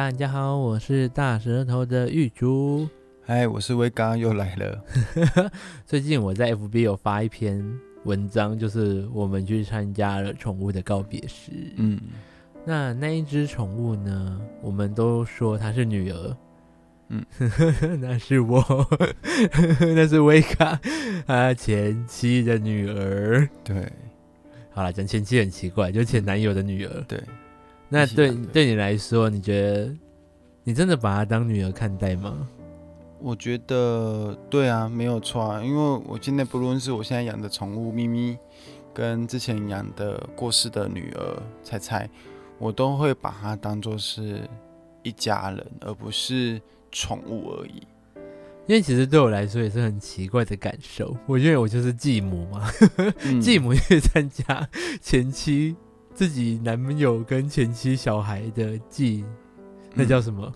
[0.00, 2.88] 大家好，我是大舌头的玉珠。
[3.20, 4.82] 嗨，我是威刚，又来了。
[5.84, 7.62] 最近我在 FB 有发一篇
[8.04, 11.52] 文章，就是我们去参加了宠物的告别式。
[11.76, 12.00] 嗯，
[12.64, 14.40] 那那一只宠物呢？
[14.62, 16.36] 我们都说它是女儿。
[17.10, 17.22] 嗯，
[18.00, 18.64] 那是我，
[19.94, 20.80] 那是威卡
[21.26, 23.46] 他前妻的女儿。
[23.62, 23.86] 对，
[24.70, 27.04] 好了，讲前妻很奇怪，就前男友的女儿。
[27.06, 27.22] 对。
[27.92, 29.92] 那对对你来说，你觉得
[30.62, 32.48] 你真的把她当女儿看待吗？
[33.18, 35.62] 我觉得对啊，没有错啊。
[35.62, 38.38] 因为我现在不论是我现在养的宠物咪咪，
[38.94, 42.08] 跟之前养的过世的女儿菜菜，
[42.58, 44.48] 我都会把它当做是
[45.02, 47.82] 一家人，而不是宠物而已。
[48.66, 51.16] 因为其实对我来说也是很奇怪的感受。
[51.26, 52.70] 我觉得我就是继母嘛，
[53.26, 54.68] 嗯、继母去参加
[55.02, 55.74] 前妻。
[56.14, 59.24] 自己男友跟前妻小孩的祭，
[59.94, 60.52] 那叫什么？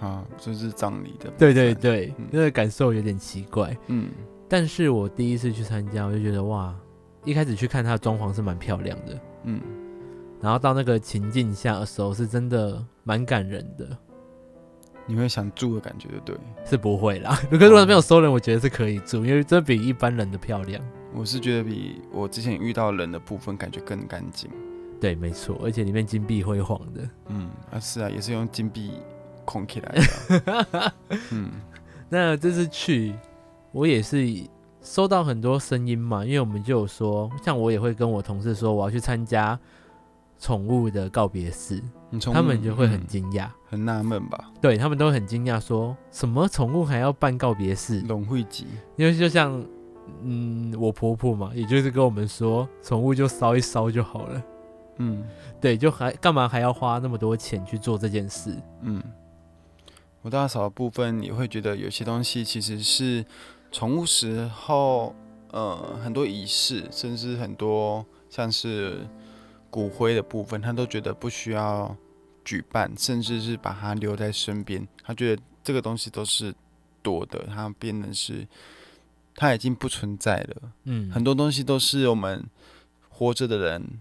[0.00, 1.30] 嗯、啊，就是葬礼的。
[1.38, 3.76] 对对对，嗯、那个感受有点奇怪。
[3.88, 4.10] 嗯，
[4.48, 6.74] 但是我第一次去参加，我就觉得哇，
[7.24, 9.20] 一开始去看它的装潢是蛮漂亮的。
[9.44, 9.60] 嗯，
[10.40, 13.98] 然后到那个情境下的时候，是真的蛮感人的。
[15.08, 16.36] 你会想住的感觉，对？
[16.64, 17.40] 是不会啦。
[17.50, 20.80] 如果如果没有收人，我觉得是可以住，因为这比一般人的漂亮。
[21.14, 24.50] 我是觉得比我之前遇到人的部分感觉更干净，
[25.00, 28.92] 对，没错，而且里面金碧辉煌的，嗯，啊是啊，也是用金币
[29.46, 29.94] 框起来
[30.28, 30.92] 的，
[31.32, 31.50] 嗯，
[32.10, 33.14] 那这次去，
[33.72, 34.18] 我也是
[34.82, 39.58] 收到很多声音嘛，因为我们就有说，像我也会跟我同事说我要去参加
[40.38, 41.82] 宠物的告别式，
[42.32, 44.50] 他们就会很惊讶，嗯、很纳闷吧？
[44.60, 48.00] 对，他们都很惊讶，说什么宠物还要办告别式？
[48.02, 49.64] 龙会集，因为就像。
[50.22, 54.42] 嗯，我婆婆嘛，也就是跟我们说，宠物就烧一烧就好了。
[54.96, 55.22] 嗯，
[55.60, 58.56] 对，就还干嘛还要花那么多钱去做这件事？
[58.80, 59.02] 嗯，
[60.22, 63.22] 我大少部分也会觉得有些东西其实是
[63.70, 65.14] 宠物时候，
[65.50, 69.06] 呃，很多仪式，甚至很多像是
[69.70, 71.96] 骨灰的部分，他都觉得不需要
[72.44, 74.86] 举办，甚至是把它留在身边。
[75.02, 76.54] 他觉得这个东西都是
[77.02, 78.46] 多的，他变成是。
[79.40, 82.44] 它已经不存在了，嗯，很多东西都是我们
[83.08, 84.00] 活着的人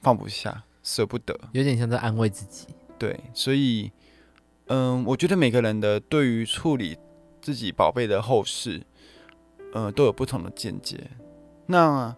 [0.00, 2.68] 放不下、舍不得，有点像在安慰自己。
[2.96, 3.90] 对，所以，
[4.66, 6.96] 嗯，我觉得每个人的对于处理
[7.42, 8.80] 自己宝贝的后事，
[9.72, 11.10] 呃，都有不同的见解。
[11.66, 12.14] 那，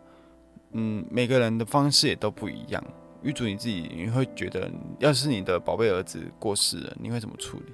[0.73, 2.83] 嗯，每个人的方式也都不一样。
[3.23, 7.73] 玉主你自己，你会觉得，要是你的宝贝儿子过世了，你会怎么处理？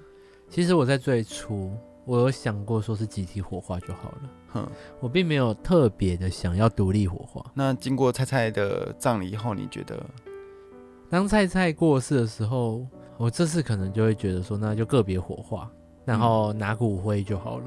[0.49, 1.73] 其实我在最初。
[2.05, 4.69] 我有想过说是集体火化就好了，哼，
[5.01, 7.45] 我并没有特别的想要独立火化。
[7.53, 10.01] 那经过菜菜的葬礼以后，你觉得，
[11.11, 12.87] 当菜菜过世的时候，
[13.17, 15.69] 我这次可能就会觉得说，那就个别火化，
[16.05, 17.65] 然后拿骨灰就好了。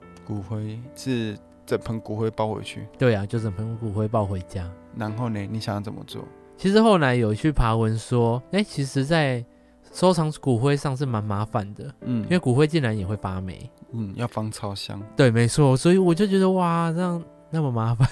[0.00, 1.36] 嗯、骨灰是
[1.66, 2.86] 整盆骨灰抱回去？
[2.98, 4.70] 对啊，就整盆骨灰抱回家。
[4.96, 6.24] 然后呢，你想要怎么做？
[6.56, 9.44] 其实后来有去爬文说，哎、欸，其实，在
[9.92, 17.20] 收藏骨灰上是蛮麻烦的，嗯，因为骨灰竟然也会发霉，嗯，要放超香，对，没错，所以我就觉得哇，这样
[17.50, 18.08] 那么麻烦，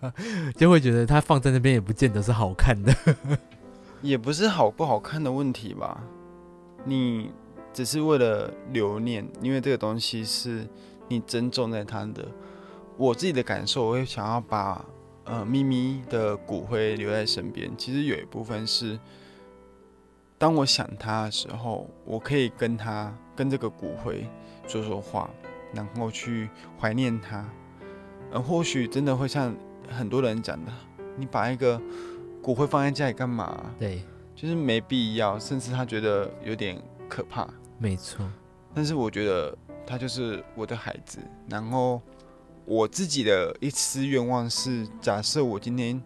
[0.56, 2.94] 就会觉得它放在那边也不见得是好看的，
[4.00, 6.02] 也不是好不好看的问题吧，
[6.84, 7.30] 你
[7.74, 10.66] 只是为了留念，因为这个东西是
[11.08, 12.26] 你珍重在它的。
[12.96, 14.84] 我自己的感受，我会想要把
[15.24, 18.98] 呃咪咪的骨灰留在身边，其实有一部分是。
[20.38, 24.26] 当我想他的时候，我可以跟他跟这个骨灰
[24.66, 25.30] 说说话，
[25.72, 27.48] 然后去怀念他。
[28.32, 29.54] 呃或许真的会像
[29.88, 30.72] 很多人讲的，
[31.16, 31.80] 你把一个
[32.42, 33.72] 骨灰放在家里干嘛？
[33.78, 34.02] 对，
[34.34, 36.76] 就是没必要，甚至他觉得有点
[37.08, 37.48] 可怕。
[37.78, 38.28] 没错，
[38.74, 41.20] 但是我觉得他就是我的孩子。
[41.48, 42.02] 然后
[42.64, 46.02] 我自己的一丝愿望是，假设我今天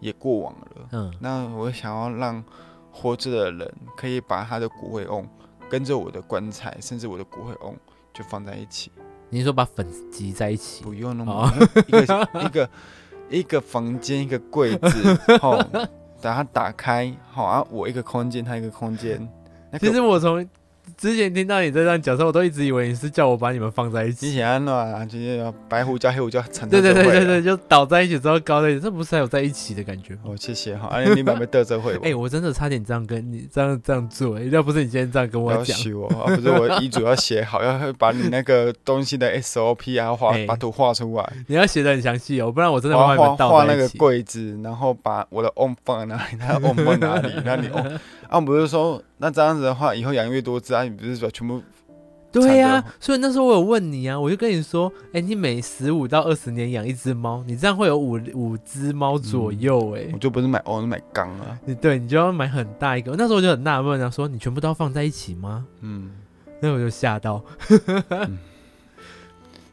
[0.00, 2.44] 也过往了，嗯，那我想要让。
[2.92, 5.24] 活着的人可以把他的骨灰瓮
[5.70, 7.72] 跟着我的棺材，甚至我的骨灰瓮
[8.12, 8.90] 就放在一起。
[9.28, 10.82] 你说把粉集在一起？
[10.82, 11.48] 不用那么
[11.86, 12.70] 一个一个
[13.30, 15.56] 一个房间一个柜子，好，
[16.20, 19.26] 把它打开，好啊，我一个空间，他一个空间。
[19.78, 20.44] 其实我从。
[20.96, 24.26] 之前听到你在这样讲说，我都一直以为你是叫我把你们放在一起。
[24.28, 30.20] 之前啊，就是白胡椒、黑胡椒成对对对对对，就倒在一起之后高在一起，这不是还有在一起的感觉吗？
[30.26, 31.96] 哦，谢谢哈，哎、啊，你们没得这会？
[32.02, 41.32] 哎，我真的差点这样跟你这样这样做，欸，要不是你今天这样跟我讲，我啊，不是我遗嘱要写好，要把你那个东西的 SOP 啊画， 把图画出来。
[41.46, 47.98] 你要写的很详细哦，不然我真的画画画那个柜子，然后把我的 on 放在哪里，他的 on 放哪里，那你 on
[48.30, 51.60] 啊，我不是说那这样子的话，以后养越多只啊，你不是说全部？
[52.32, 61.58] 对呀、啊，所以那时候我有问你啊，我就跟你说，哎、欸，你每十五到二十年养一只猫，你这样会有五五只猫左右、欸，哎、嗯，我就不是买哦，是买缸啊。
[61.64, 63.16] 你对，你就要买很大一个。
[63.18, 65.66] 那时候我就很纳闷啊，说你全部都要放在一起吗？
[65.80, 66.12] 嗯，
[66.60, 67.42] 那我就吓到，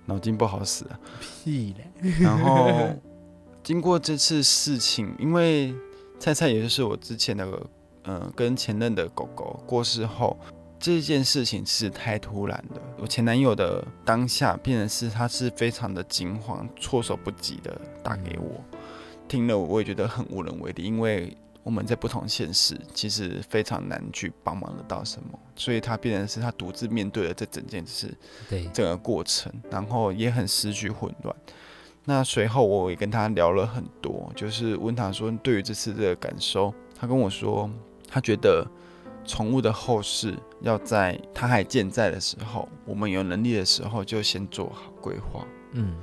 [0.07, 0.99] 脑、嗯、筋不好使啊。
[1.21, 2.11] 屁嘞！
[2.19, 2.89] 然后
[3.61, 5.75] 经过这次事情，因为
[6.17, 7.63] 菜菜也就是我之前那个，
[8.07, 10.35] 嗯、呃，跟前任的狗狗过世后。
[10.79, 18.63] 这件事情是太突然的，我前男友的当下变成是他是非常的惊慌，措手不及的打给我，
[19.27, 28.15] 听了我也觉得很无能为力，因为我们在不同现实，其实非常难去帮忙得到什么，所以他变成是他独自面对了这整件事，
[28.47, 31.35] 对整个过程，然后也很思绪混乱。
[32.05, 37.67] 那随后我也跟他聊了很多，就是问他说对于这次的感受，他跟我说
[38.07, 38.65] 他觉得。
[39.29, 45.45] 宠物的后事要在它还健在的时候，我们有能力的时候就先做好规划。
[45.73, 45.97] 嗯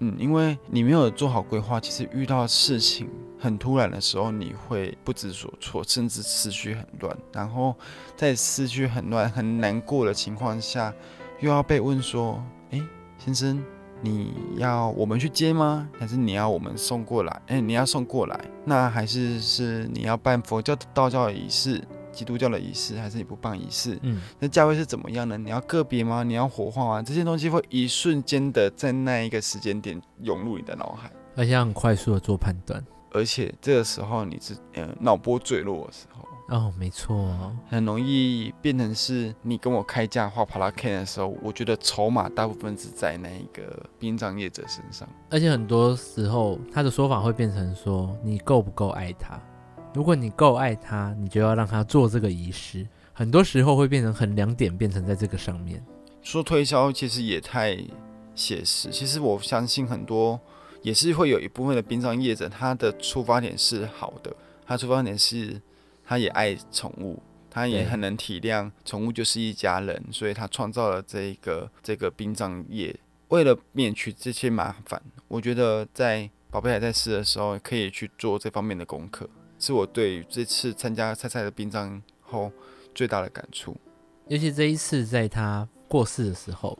[0.00, 3.08] 嗯，因为你没有做好规划，其实遇到事情
[3.38, 7.16] 很突然的时候，你会不知所措，甚至思绪很乱。
[7.32, 7.74] 然后
[8.14, 10.92] 在思绪很乱、很难过的情况下，
[11.40, 12.82] 又要被问说：“哎，
[13.16, 13.64] 先生，
[14.00, 15.88] 你要我们去接吗？
[15.98, 17.42] 还是你要我们送过来？
[17.46, 21.82] 哎，你要送过来，那还是是你要办佛教、道教的仪式？”
[22.16, 23.98] 基督教的仪式还是你不办仪式？
[24.00, 25.36] 嗯，那价位是怎么样呢？
[25.36, 26.22] 你要个别吗？
[26.22, 27.02] 你要火化吗？
[27.02, 32.82] 这些东西会一瞬间的在那一个时间点涌入你的脑海，而且很快速的做判断，
[33.12, 49.40] 而且这个时候你是呃脑波坠落的时候哦，没错哦，很容易变成是你跟我开价画帕拉 K 的时候，我觉得筹码大部分是在那一个殡葬业者身上，而且很多时候他的说法会变成说你够不够爱他。
[49.92, 52.86] 如果你够爱他，你就要让他做这个仪式。
[53.12, 55.82] 很多时候会变成衡量点，变成在这个上面。
[56.20, 57.76] 说推销其实也太
[58.34, 58.90] 写实。
[58.90, 60.38] 其实我相信很多
[60.82, 64.30] 也是会有一部分的殡葬业者，他的出发点是好的。
[64.66, 65.60] 他出发点是
[66.06, 67.20] 他也爱宠物，
[67.50, 72.94] 他也很能体谅宠物就是一家人，所以他创造了这个这个殡葬业，
[73.28, 75.02] 为了免去这些麻烦。
[75.26, 79.28] 我觉得在宝贝还在世的时候，可以去做这方面的功课。
[79.58, 82.52] 是我对这次参加菜菜的殡葬后
[82.94, 83.74] 最大的感触，
[84.28, 86.78] 尤其这一次在他过世的时候，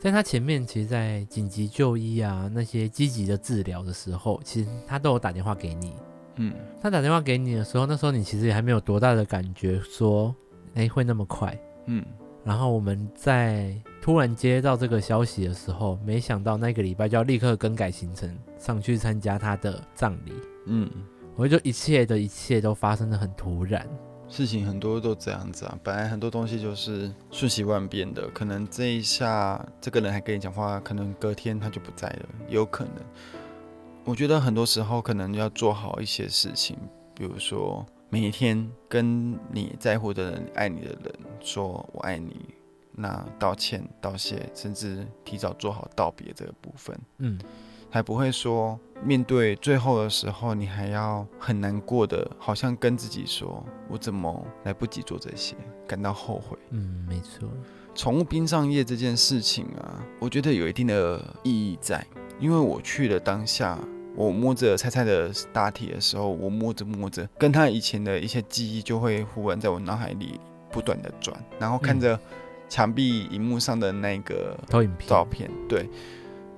[0.00, 5.94] 在他前面，其实，在紧急就医啊那些积极的治疗的时候，其实他都有打电话给你。
[6.36, 10.34] 嗯，他打电话给你的时候，那时候你其实也还没有多大的感觉，说，
[10.74, 11.58] 哎，会那么快。
[11.86, 12.04] 嗯，
[12.44, 20.32] 然后我们在突然接到这个消息的时候，没想到那个礼拜就要立刻更改行程，上去参加他的葬礼。
[20.66, 20.90] 嗯。
[21.38, 23.86] 我就一切的一切都发生的很突然，
[24.26, 25.78] 事情很多都这样子啊。
[25.82, 32.94] 本来很多东西就是瞬息万变的，可能这一下这个人还跟你讲话，可能隔天他就不在了，有可能。
[34.06, 36.78] 我觉得很多时候可能要做好一些事情，
[37.12, 42.54] 比如说每一天跟你在乎的人、爱你的人说我爱你，
[42.92, 47.38] 那道歉、道谢，甚至提早做好道别这个部分，嗯。
[47.88, 56.58] 还不会说，面对最后的时候，你还要很难过的，好像跟自己说：“我怎么来不及做这些？”感到后悔。
[56.70, 57.48] 嗯，没错。
[57.94, 62.04] 宠物殡葬业这件事情啊，我觉得有一定的意义在，
[62.40, 63.78] 因为我去的当下，
[64.16, 70.40] 我摸着菜菜的大体的时候，我摸着摸着，跟他以前的一些记忆就会忽然在我脑海里
[70.72, 72.18] 不断的转，然后看着
[72.68, 75.88] 墙壁荧幕上的那个投影片照片，对。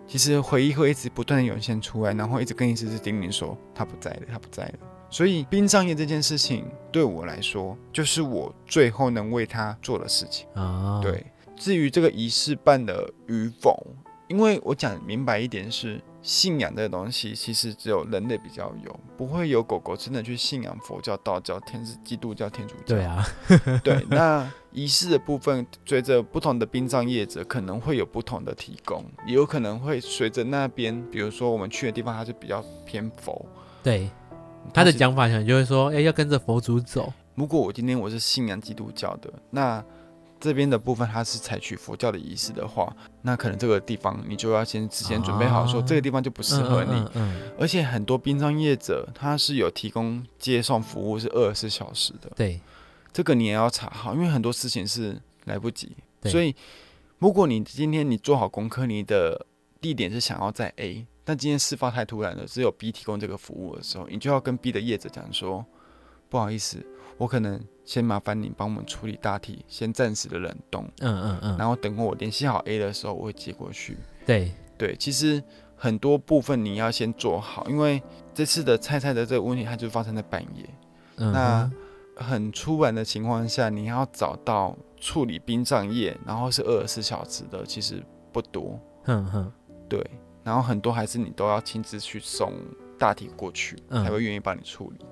[0.07, 4.75] 其实回忆会一直不断的涌现出来，然后一直跟你一直叮咛说他不在了，他不在了。
[5.11, 11.01] 所以殡葬业这件事情对我来说，就是我最后能为他做的事情啊。
[11.03, 13.87] 对，至于这个仪式办的与否，
[14.29, 16.01] 因为我讲明白一点是。
[16.21, 22.97] 信仰这个东西，其实只有人类比较有，不会有狗狗真的去信仰佛教、道教、天是基督教、天主教。
[22.97, 23.25] 对啊，
[23.85, 24.05] 对。
[24.11, 33.47] 那仪式的部分，随着不同的殡葬业者，可能会有不同的提供，也有可能会随着那边，比如说我们去的地方，它是比较偏佛。
[33.83, 34.11] 对，
[34.75, 37.13] 他的讲法可能就会说，哎，要跟着佛祖走。
[37.37, 39.85] 如果我今天我是信仰基督教的，那。
[40.41, 46.93] 这边的部分，它是采取佛教的仪式的话，那可能这个地方你就要先事先准备好，说这个地方就不适合你。
[46.93, 52.31] 啊嗯嗯嗯、而且很多殡葬业者，他是有提供接送服务，是二十四小时的。
[52.37, 52.61] 对，
[53.13, 55.91] 这个你也要查好，因为很多事情是来不及。
[56.25, 56.55] 所以，
[57.19, 59.47] 如果你今天你做好功课，你的
[59.81, 65.65] 地点是想要在 A，但今天事发太突然了，只有 B 提供这个服务的时候，你就要跟 B 的业者讲说，
[66.29, 66.85] 不好意思。
[67.19, 73.99] 我可能先麻烦你帮我们处理大体，先暂时的冷冻，嗯嗯嗯，然后等我联系好 A 的时候，我会接过去。
[74.25, 75.43] 对对，其实
[75.77, 80.69] 很多部分你要先做好，因为这次的菜菜的这个问题，它就发生在半夜。
[81.17, 81.71] 嗯、那
[82.15, 88.01] 很突然的情况下，你要找到处理殡葬业，然后是二十四小时的，其实
[88.33, 88.79] 不多。
[89.07, 89.53] 嗯哼，
[89.89, 90.05] 对，
[90.45, 92.53] 然后很多还是你都要亲自去送
[92.97, 95.05] 大体过去，嗯、才会愿意帮你处理。
[95.05, 95.07] 哎、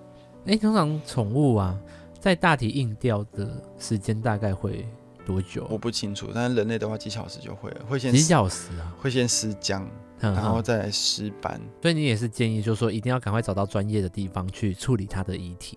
[0.47, 1.79] 欸，通常宠物啊，
[2.21, 4.87] 在大体硬掉的时间大概会
[5.25, 5.67] 多久？
[5.69, 9.89] 我不清楚，但是人类的话几小时就会了，会先几小时啊，会先施僵，
[10.21, 11.61] 然后再来尸斑。
[11.83, 15.77] 所以你也是建议，就是说一定要赶快找到专业的地方去处理它的遗体。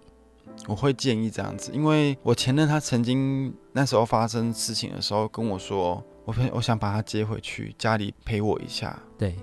[0.68, 9.02] 我会建议这样子，因为我前任他曾经那时候发生事情的时候跟我说，我我想把他接回去家里陪我一下。
[9.18, 9.36] 对，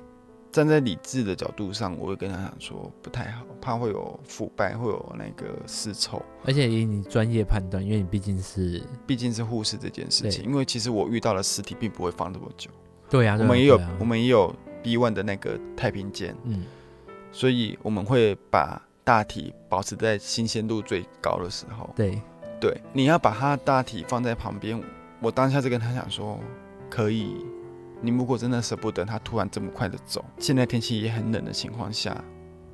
[0.57, 6.23] 站在理智的角度上，我会跟他讲说不太好，怕会有腐败，会有那个尸臭。
[6.47, 12.71] 而且以你专业判断，因为你毕竟是毕竟是护士这件事情，因为其实我遇到的尸体并不会放这么久。
[13.11, 14.51] 对呀、啊，我们也有、啊、我们也有
[14.83, 16.65] B one 的那个太平间，嗯，
[17.31, 18.81] 所以我们会把。
[19.07, 22.21] 大体保持在新鲜度最高的时候，对
[22.61, 24.83] 对，你要把它大体放在旁边。
[25.21, 26.41] 我当下就跟他讲说，
[26.91, 27.47] 可以。
[28.01, 32.23] 你如果真的舍不得他突然这么快的走，现在天气也很冷的情况下，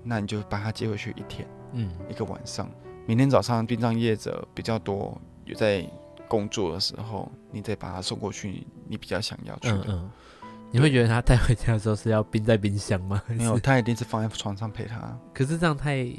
[0.02, 2.68] 那你就把他接回去一天，嗯，一个晚上。
[3.06, 5.84] 明天早上殡葬业者比较多，有在
[6.28, 9.84] 工作的时候，你再把他送过去，你比较想要去的。
[9.88, 10.10] 嗯嗯
[10.74, 13.22] 你会觉得他带回家的时候是要冰在冰箱吗？
[13.28, 15.14] 没有，他一定是放在床上陪他。
[15.34, 16.10] 可是这样太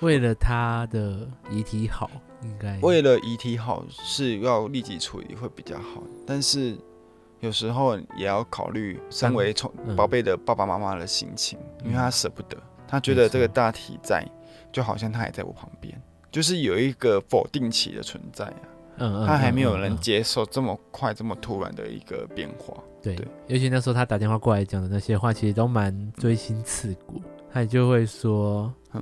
[0.00, 2.10] 为了他的遗体好，
[2.42, 6.02] 应该为了遗体好是要立即处理会比较好。
[6.26, 6.78] 但是
[7.40, 14.26] 有时候也要考虑身为宠宝贝的爸爸妈妈的心情，嗯、因为他舍不得，他觉得这个大体在，
[14.72, 18.62] 就好像他也在我旁边，就是有一个否定期的存在啊。
[19.00, 22.74] 嗯，他还没有人接受这么快、这么突然的一个变化。
[23.00, 27.22] 对，对，尤其那时候他打电话过来讲的那些话，其实都蛮锥心刺骨。
[27.52, 29.00] 他也就会说，嗯，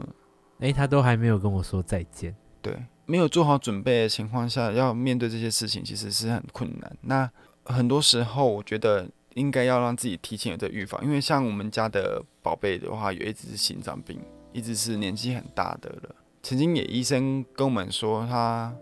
[0.59, 2.37] 哎、欸，他都还没有跟我说再见。
[2.61, 2.77] 对，
[3.07, 6.95] 没有做好准备的情况下，要面对这些事情，其实是很困难。
[7.01, 7.31] 那
[7.67, 14.19] 很多时候，我觉得应该要让自己提前有这预防，因为像我们家的宝贝的话，有一只是心脏病，
[14.53, 16.15] 一只是年纪很大的了。
[16.43, 18.75] 曾经也医生跟我们说，他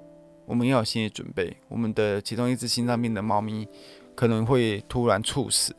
[0.46, 3.66] 我们要有心理准备，我们的其中一只心脏病的猫咪。
[4.16, 5.74] 可能会突然猝死，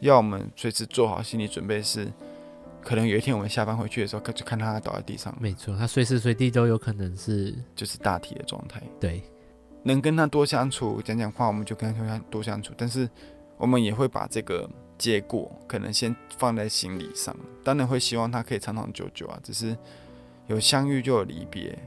[0.00, 2.10] 要我们随时做好心理准备，是
[2.82, 5.36] 可能有一天我们下班回去的时候，就看他倒在地上。
[5.38, 8.82] 没错，他随时随地都有可能是就是大体的状态。
[8.98, 9.22] 对，
[9.82, 12.72] 能跟他多相处，讲讲话，我们就跟他多相处。
[12.76, 13.08] 但是
[13.56, 19.40] 我们也会把这个结果可能先放在心理上，当然会希望他可以长长久久啊。
[19.42, 19.76] 只是
[20.46, 21.78] 有相遇就有离别，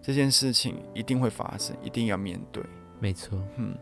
[0.00, 2.62] 这件事情一定会发生，一定要面对。
[2.98, 3.74] 没错，嗯，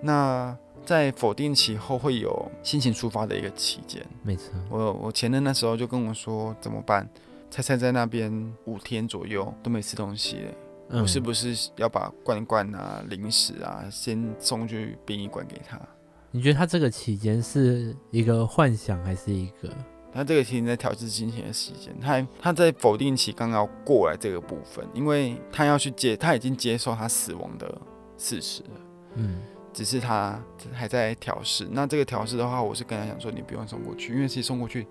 [0.00, 0.56] 那。
[0.82, 4.54] 在否定期后会有心情抒发的一个期间，没错。
[4.70, 7.06] 我我前任那时候就跟我说怎么办？
[7.50, 8.32] 菜菜在那边
[8.64, 10.54] 五天左右都没吃东西，嗯，
[10.90, 15.80] 我是不是要把罐罐啊、零食啊先送去殡仪馆给他？
[16.30, 19.68] 你觉得他这个期间是一个幻想还是一个？
[20.12, 27.80] 他这个期间在调试心情的时间，他他在否定期刚要过来这个部分，因为他要去接，他已经接受他死亡的
[28.16, 28.80] 事实了，
[29.14, 29.40] 嗯。
[29.72, 30.36] 只是他
[30.72, 34.84] 还在调试，那这个调试的话，我是跟他讲说，你不用送过去，因为其实送过去，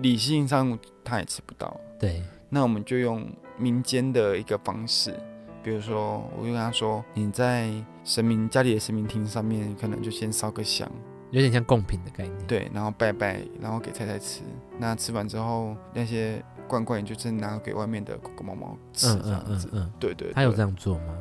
[0.00, 1.78] 理性上他也吃不到。
[2.00, 5.14] 对，那我们就用民间的一个方式，
[5.62, 7.70] 比如说，我就跟他说，你在
[8.04, 10.90] 神明家里的神明厅上面，可能就先烧个香，
[11.30, 12.46] 有点像贡品的概念。
[12.46, 14.42] 对，然后拜拜，然后给菜菜吃。
[14.78, 19.68] 那吃完之后，那些罐罐，你就真拿给外面的狗狗猫猫吃，这样子。
[19.72, 20.32] 嗯嗯嗯嗯、对，对对。
[20.32, 21.16] 他有这样做吗？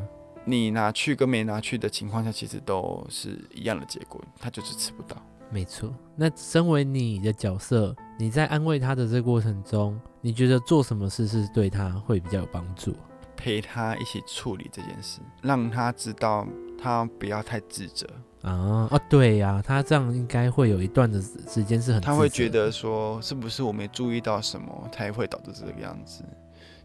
[0.46, 5.18] 你拿去跟没拿去的情况下，其实都是一样的结果，他就是吃不到。
[5.50, 5.94] 没错。
[6.16, 12.96] 那身为你的角色，你在安慰他的这个过程中，你觉得做什么事是对他会比较有帮助？
[13.36, 18.08] 陪他一起处理这件事，让他知道他不要太自责
[18.42, 19.00] 啊啊！
[19.08, 26.24] 对呀，他这样应该会有一段的时间是很，他会觉得说，是不是我没注意到什么，才会导致这个样子？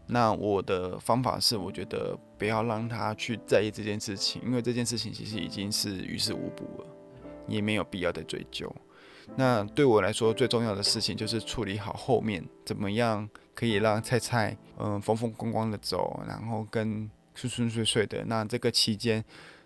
[0.05, 6.85] 那我的方法是，我觉得不要让他去在意这件事情，因为这件事情其实已经是于事无补了，
[7.47, 8.73] 也没有必要再追究。
[9.35, 18.25] 那对我来说，最重要的事情就是处理好后面怎么样可以让菜菜嗯风风光光的走，然后跟顺顺遂遂的。
[18.25, 19.23] 那这个期间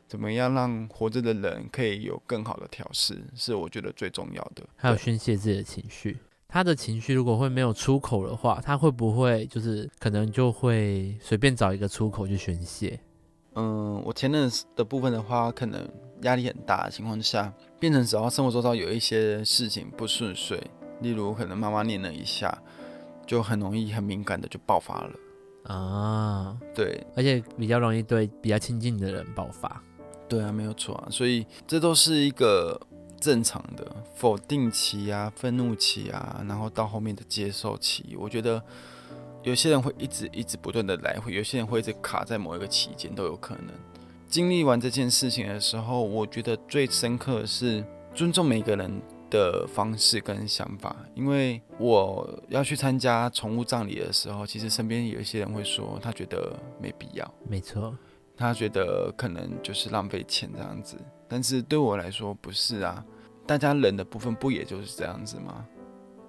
[0.07, 4.63] 怎么样让活着的人可以有更好的调试，是我觉得最重要的。
[4.75, 6.17] 还有宣泄自己的情绪。
[6.47, 12.97] 他的情绪如果会没有出口的话，他会不会就是可能就会随便找一个出口去宣泄？
[13.55, 15.85] 嗯，我前任的部分的话，可能
[16.21, 20.61] 压力很大的情况下，变成只要生活周遭有一些事情不顺遂，
[21.01, 22.57] 例如可能妈妈念了一下，
[23.25, 26.57] 就很容易很敏感的就爆发了啊。
[26.73, 29.81] 对，而且比较容易对比较亲近的人爆发。
[30.27, 32.79] 对啊，没有错啊，所以这都是一个
[33.19, 38.15] 正常的否定期啊、愤怒期啊，然后到后面的接受期。
[38.19, 38.61] 我觉得
[39.43, 43.67] 有些人会一直一直不断的来回，有些人会一直卡在某一个期间都有可能。
[44.27, 50.95] 经历完这件事情的时候，我觉得最深刻的是尊重每个人的方式跟想法。
[51.15, 57.33] 因为我要去参加宠物葬礼的时候，其实身边有一些人会说，他觉得没必要。
[57.47, 57.95] 没错。
[58.35, 60.95] 他觉得可能就是浪费钱这样子，
[61.27, 63.03] 但是对我来说不是啊。
[63.47, 65.65] 大家人的部分不也就是这样子吗？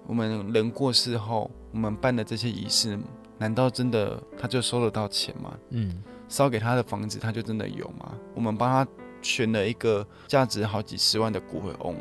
[0.07, 2.97] 我们人过世后，我们办的这些仪式，
[3.37, 5.55] 难道真的他就收得到钱吗？
[5.69, 8.13] 嗯，烧给他的房子，他就真的有吗？
[8.33, 8.89] 我们帮他
[9.21, 11.95] 选了一个价值好几十万的骨灰瓮，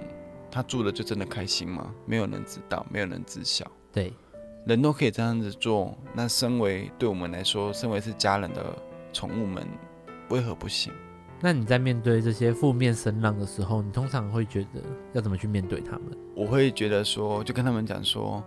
[0.51, 1.93] 他住的就真的开心吗？
[2.07, 3.69] 没有人知道，没有人知晓。
[3.91, 4.13] 对，
[4.67, 8.77] 人都可以这样子做，那身为对我们来说，身为是家人的
[9.13, 9.67] 宠物们。
[10.29, 10.93] 为何不行？
[11.41, 14.83] 那你在面对这些负面声浪的时候，你通常会觉得
[15.15, 16.19] 要怎么去面对他们？
[16.35, 18.45] 我会觉得说，就跟他们讲说，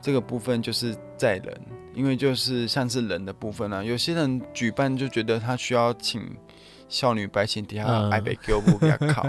[0.00, 1.60] 这个部分就是在人，
[1.94, 3.82] 因为就是像是人的部分啊。
[3.82, 6.22] 有些人举办就觉得他需要请
[6.88, 9.26] 少女白琴底下爱北给不给他考，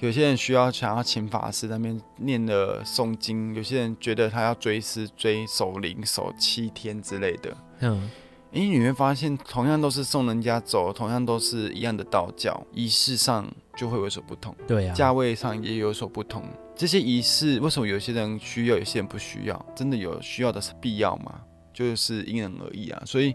[0.00, 7.56] 有些人需要想要请法师那边念的诵经，有些人觉得他要追思追守灵守七天之类的。
[7.80, 8.10] 嗯。
[8.50, 13.46] 因为你会发现，同样都是送人家走，同样都是一样的道教，仪式上
[13.76, 14.56] 就会有所不同。
[14.66, 16.42] 对呀、啊，价位上也有所不同。
[16.74, 19.66] 这些仪式为什么有些人需要，有些人不需要？
[19.76, 21.38] 真的有需要的是必要吗？
[21.86, 23.02] 就是因人而异啊。
[23.06, 23.34] 所以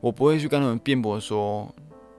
[0.00, 1.72] 我不会去跟他们辩驳说，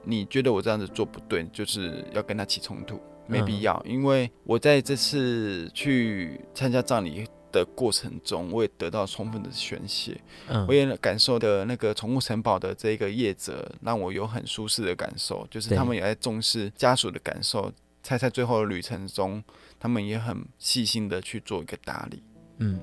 [0.04, 3.74] 你觉得我这样子做不对，就是要跟他起冲突，没必要。
[3.84, 7.26] 嗯、因为我在这次去参加葬礼。
[7.50, 19.42] 的过程中，我也得到充分的宣泄，嗯，我也感受的那个宠物城堡的这个业者，让我有很舒适的感受，就是他们也在重视家属的感受，才在最后的旅程中，
[19.80, 22.22] 他们也很细心的去做一个打理，
[22.58, 22.78] 嗯，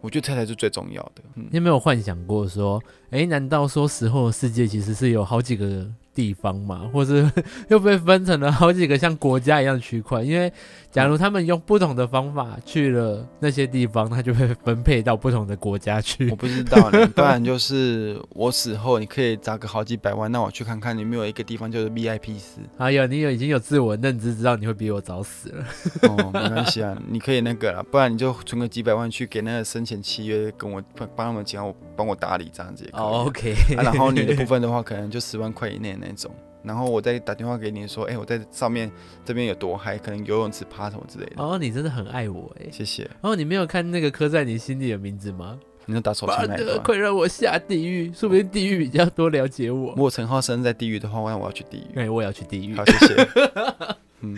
[0.00, 1.22] 我觉得这才是最重要的。
[1.34, 5.86] 你有没有幻想过说，哎、欸，难道说死后的世界其实是有好几个？
[6.12, 7.30] 地方嘛，或是
[7.70, 10.52] 又被分成了好几个像国家一样区块，因为
[10.90, 16.28] 假如他们用不同的方法去了那些地方，他就会分配到不同的国家去。
[16.30, 22.60] 我不知道呢，不然就是我死后你可以砸个好几百万，那我去看看有没有一个地方就是 VIP 室。
[22.78, 25.64] 哎呀你有已经有自我认知，知道你会比我早死了。
[26.02, 33.00] 哦，没关系啊，你可以那个了，不然你就存个几百万去给那个生前契约，跟我帮帮他们讲，我帮我打理这样子也可以。
[33.00, 35.96] Oh, OK，啊，然后你的部分的话，可能就十万块以内。
[36.00, 36.30] 那种，
[36.62, 38.90] 然后我再打电话给你说，哎、欸，我在上面
[39.24, 41.42] 这边有多嗨，可能游泳池趴什么之类的。
[41.42, 43.08] 哦，你真的很爱我哎，谢谢。
[43.22, 45.58] 哦，你没有看那个刻在你心里的名字吗？
[45.86, 46.78] 你能打手枪来的？
[46.80, 49.88] 快让我下地狱，说不定地狱比较多了解我。
[49.90, 51.98] 如果陈浩生在地狱的话，那我要去地狱。
[51.98, 52.74] 哎，我也要去地狱。
[52.76, 53.28] 好，谢谢。
[54.20, 54.36] 嗯，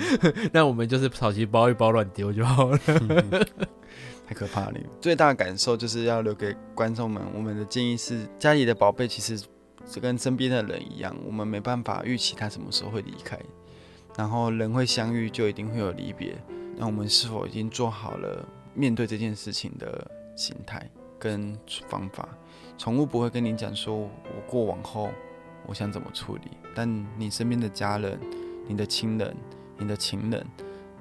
[0.52, 2.78] 那我们就是草席包一包乱丢就好了。
[2.86, 3.44] 嗯、
[4.24, 4.74] 太可怕了！
[5.00, 9.44] 最大的感受就是要留给观众们，我们的建议是：家里的宝贝其实。
[9.92, 13.38] 就跟身边的人一样，我们没办法预期他什么时候会离开，
[14.16, 16.34] 然后人会相遇，就一定会有离别。
[16.78, 21.54] 那我们是否已经做好了面对这件事情的心态跟
[21.88, 22.26] 方法？
[22.78, 24.10] 宠物不会跟你讲说，我
[24.46, 25.10] 过往后
[25.66, 28.18] 我想怎么处理，但你身边的家人、
[28.66, 29.36] 你的亲人、
[29.76, 30.46] 你的情人，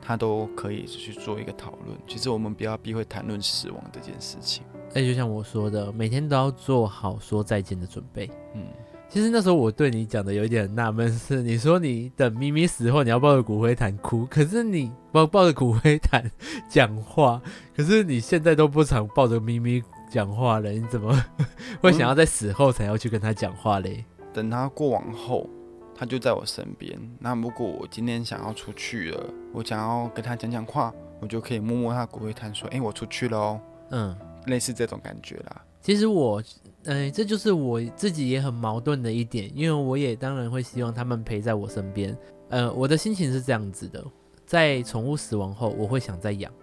[0.01, 1.97] 他都可以去做一个讨论。
[2.05, 4.65] 其实我们不要避讳谈论死亡这件事情。
[4.93, 8.29] 哎，就像我说的，每天都要做好说再见的准备。
[8.53, 8.65] 嗯，
[9.07, 16.29] 其实那时候我对你讲的有一点纳闷，是你说你等咪咪死后，你要抱着骨灰坛哭，可是你抱抱着骨灰坛
[16.69, 17.41] 讲话，
[17.73, 21.17] 可是你现在都不常抱着咪咪讲话了，你怎么
[21.79, 24.03] 会想要在死后才要去跟他讲话嘞？
[24.33, 25.49] 等他过往后，
[25.95, 26.99] 他就在我身边。
[27.17, 29.23] 那如果我今天想要出去了，
[29.53, 34.17] 我想要跟他讲讲话，我就可以摸摸他骨灰坛，说：“哎，我出去了哦。”嗯。
[34.45, 35.65] 类似这种感觉啦。
[35.81, 36.43] 其实我，
[36.83, 42.15] 呃，这就是我自己也很矛盾的一点，因为我也当然会希望他们陪在我身边。
[42.49, 44.05] 呃，我的心情是这样子的，
[44.45, 46.53] 在宠物死亡后，我会想再养。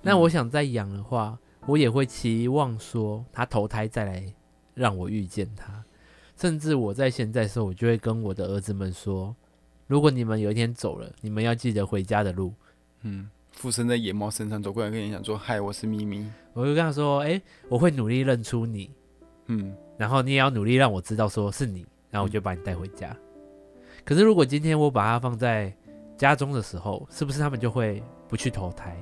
[0.00, 4.24] 那我想再养的话，我也会期望说他投胎再来
[4.74, 5.84] 让我遇见他。
[6.34, 9.36] 甚至我在现在的时候，我就会跟我的儿子们说，
[9.86, 12.54] 如果你们有一天走了，你们要记得回家的路。
[13.02, 13.28] 嗯。
[13.52, 18.90] 附身在野猫身上走过来跟你讲说：“嗨，我是咪咪。”我就跟他说：“哎、欸，我会努力认出你，
[19.46, 23.08] 嗯，然后你也要努力让我知道说是你，然后我就把你带回家。
[23.10, 25.72] 嗯”可是如果今天我把它放在
[26.16, 28.96] 家中的时候，是不是他们就会不去投胎？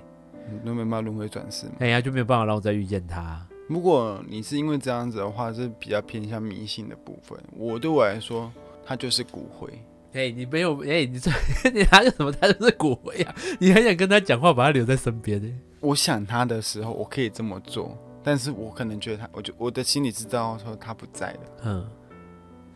[0.65, 3.47] 都没办法轮回转世，哎呀，就没有办法让我再遇见他。
[3.69, 7.39] 如果你是因为这样子的话，是比较偏向迷信的部分。
[7.57, 8.53] 我对我来说，
[8.85, 9.69] 它就是骨灰。
[10.13, 11.31] 哎，你没有哎，你这
[11.73, 12.33] 你拿个什么？
[12.33, 13.35] 他就是骨灰啊！
[13.59, 15.53] 你很想跟他讲话，把他留在身边呢？
[15.81, 21.41] 我想他的时候，我可以这么做，但是我可能觉得他，我就我的心里知道说他不在了。
[21.65, 21.89] 嗯，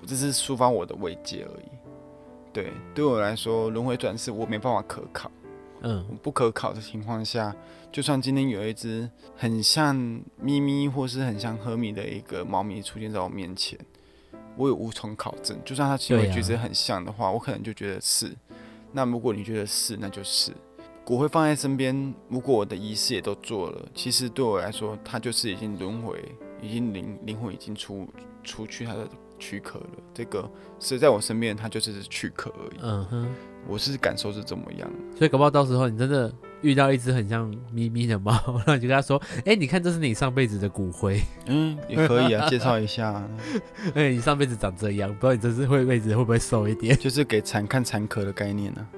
[0.00, 1.66] 我只是抒发我的慰藉而已。
[2.52, 5.30] 对，对我来说，轮回转世我没办法可考。
[5.82, 7.54] 嗯，不可考的情况下，
[7.92, 9.94] 就算今天有一只很像
[10.40, 13.78] 咪咪或是很像赫米的一个猫咪出现在我面前，
[14.56, 15.56] 我也无从考证。
[15.64, 18.30] 就算他行为举止很像的话，我可能就觉得是。
[18.92, 20.52] 那如果你觉得是，那就是。
[21.04, 26.18] 骨灰放在身边，如果我的仪式也都做了，其实对我来说，他就是已经轮回，
[26.62, 28.08] 已经灵灵魂已经出
[28.42, 29.06] 出去他的
[29.38, 29.86] 躯壳了。
[30.14, 32.78] 这个是在我身边，他就是躯壳而已。
[32.80, 33.34] 嗯哼。
[33.66, 36.30] 我是感受是怎么样，所以搞不好到时候你真的
[36.64, 41.20] 遇到一只很像咪咪的猫， 然后你就跟他说：“哎、欸，你看这是你上辈子的骨灰。
[41.46, 43.22] ”嗯，也可以啊，介绍一下。
[43.94, 46.96] 哎、欸，你上辈子长这样，不知道你这次会辈子会不会瘦一点？
[46.96, 48.88] 就是给蚕看蚕壳的概念呢、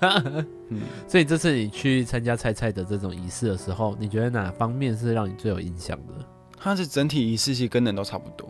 [0.00, 0.22] 啊。
[0.68, 6.14] 嗯，所以这次你去参加菜菜的这种仪式的时候，你觉得哪方面是让你最有印象的？
[6.56, 8.48] 它是整体仪式其实跟人都差不多。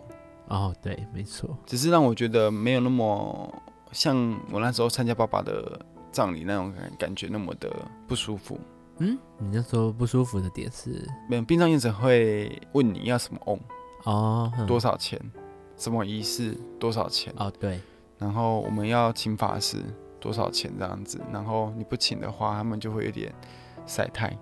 [0.49, 3.63] 哦，对，没错，只是让我觉得没有那么。
[3.91, 5.79] 像我那时候参加爸爸的
[6.15, 7.69] 葬礼那种感感觉那么的
[8.07, 8.57] 不舒服。
[8.99, 11.05] 嗯，你那时候不舒服的点是？
[11.29, 13.59] 没有，殡葬业者会问你要什么瓮
[14.05, 15.19] 哦，多少钱？
[15.75, 17.33] 什么仪式多少钱？
[17.35, 17.81] 哦，对。
[18.17, 19.83] 然后我们要请法师
[20.21, 21.21] 多少钱这样子？
[21.33, 23.35] 然后你不请的话，他们就会有点
[23.85, 24.33] 晒太。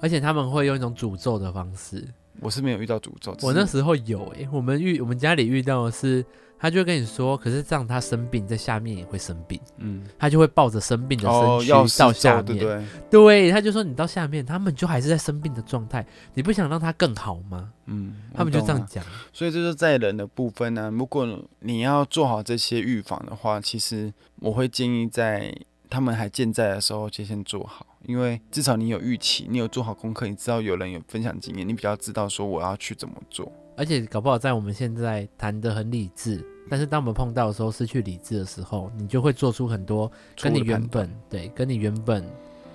[0.00, 2.12] 而且他们会用一种诅咒的方式。
[2.40, 6.24] 我是没有遇到诅咒，我那时候有诶、欸，我们遇我们家里遇到的是。
[6.62, 9.58] 他就会跟你说，可是这样他生病，在下面也会生病。
[9.78, 12.86] 嗯，他就会抱着生病的身躯到下面。
[13.10, 16.06] 对，他就说你到下面，他们就还是在生病的状态。
[16.34, 17.72] 你不想让他更好吗？
[17.86, 19.02] 嗯，他们就这样讲。
[19.32, 20.90] 所以这就是在人的部分呢、啊。
[20.90, 21.26] 如果
[21.60, 25.50] 你要做好这些预防的话，其实我会建议在
[25.88, 33.50] 他们还健在的时候就先做好，因为至少你有预期，你有做好功课，你知道有人有分享经验，你比较知道说我要去怎么做。
[33.76, 40.10] 而且搞不好在我们现在谈得很理智，但是当我们碰到的时候失去理智的时候，你就会做出很多
[40.40, 42.22] 跟你原本对跟你原本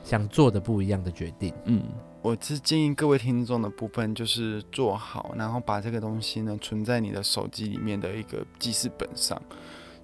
[0.04, 1.54] 想做的不一样的决定。
[1.66, 1.84] 嗯，
[2.24, 9.40] 我是建议各位听众的部分就是做好，然后把这个东西呢存在你的手机里面的一个记事本上，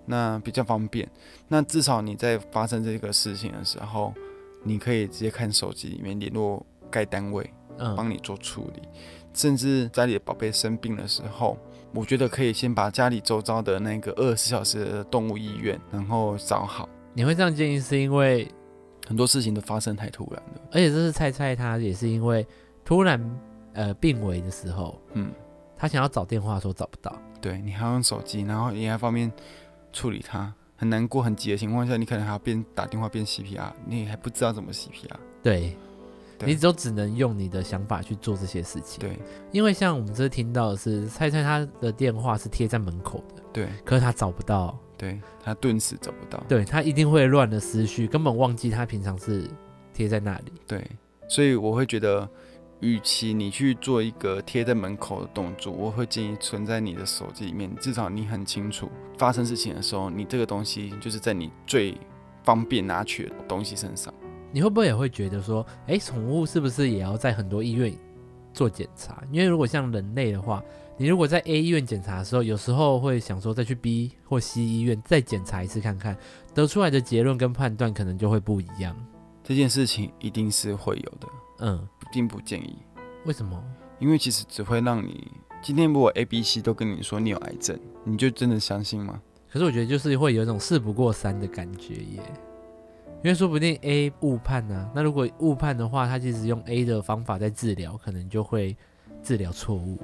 [0.06, 1.10] 那比较方便。
[1.48, 4.14] 那至少你在发生这个事情的时候，
[4.64, 8.82] 你可以直接看手机里面联络该单位，嗯，帮你做处理。
[9.34, 11.58] 甚至家里的宝贝生病的时候，
[11.94, 16.90] 我觉得可以先把家里周遭的那个二十四小时的动物医院，然后找好。
[17.14, 18.46] 你会这样建议，是因为
[19.08, 22.46] 很多事情都发生太突然了，而且这是菜菜他也是因为
[22.84, 23.40] 突然
[23.74, 25.32] 呃病危的时候，嗯，
[25.78, 27.18] 他想要找电话的时候找不到。
[27.40, 29.32] 对，你还要用手机，然后你还方便
[29.94, 35.16] 处理他，很难过很急的情况下，你可能还要边打电话边 CPR，你还不知道怎么 CPR。
[35.44, 35.78] 对。
[36.44, 39.00] 你都只能用你的想法去做这些事情。
[39.00, 39.16] 对，
[39.52, 43.44] 因为像我们这听到的是，蔡蔡他的电话是贴在门口的。
[43.54, 44.76] 对，可是他找不到。
[44.98, 46.44] 对，他顿时找不到。
[46.50, 49.48] 对，他一定会乱了思绪，根本忘记他平常是
[49.94, 50.52] 贴在那里。
[50.66, 50.84] 对，
[51.28, 52.28] 所以我会觉得，
[52.82, 61.98] 与其你去做一个贴在门口的动作，我会建议存在你的手机里面，至少你很清楚发生事情的时候，你这个东西就是在你最
[62.44, 64.14] 方便拿取的东西身上。
[64.52, 67.94] 你会不会也会觉得说，哎，宠物是不是也要在很多医院
[68.54, 69.24] 做检查？
[69.32, 70.62] 因为如果像人类的话，
[70.98, 76.18] 你如果在 A 医院检查的时候，有时候会想说再去 B 或 C 医院再检查一次看看，
[76.54, 78.96] 得出来的结论跟判断可能就会不一样。
[79.44, 81.28] 这件事情一定是会有的，
[81.62, 82.76] 嗯，并不建议。
[83.26, 83.64] 为什么？
[84.00, 89.22] 因为其实只会让你今天如果 A、B、C 都跟你说你有癌症，你就真的相信吗？
[89.50, 92.22] 可是我觉得就是会有一种事不过三的感觉耶。
[93.24, 98.76] 因为说不定 A 误判呢、啊，那如果误判的话，他其实用 A 的方法在治疗，可能就会
[99.22, 100.00] 治疗错误。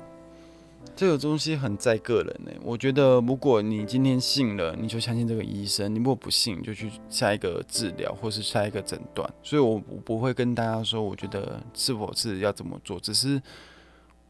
[0.98, 2.52] 这个东西很在个人呢。
[2.64, 9.32] 我觉得，如果你今天信了，你就相信这个医生；你如果不信，就去下一个治疗或是下一个诊断。
[9.44, 13.40] 所以我我不会跟大家说，我觉得是否是要怎么做，只是